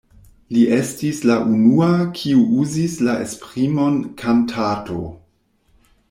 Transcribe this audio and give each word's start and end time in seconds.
Li 0.55 0.61
estis 0.75 1.19
la 1.29 1.33
unua, 1.55 1.89
kiu 2.19 2.39
uzis 2.63 2.95
la 3.07 3.15
esprimon 3.25 3.99
„kantato“. 4.23 5.03